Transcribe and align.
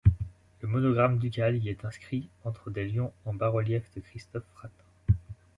Le 0.61 0.67
monogramme 0.67 1.19
ducal 1.19 1.57
y 1.57 1.69
est 1.69 1.85
inscrit 1.85 2.27
entre 2.43 2.71
des 2.71 2.87
lions 2.89 3.13
en 3.25 3.35
bas-relief 3.35 3.83
de 3.95 3.99
Christophe 4.01 4.41
Fratin. 4.55 5.15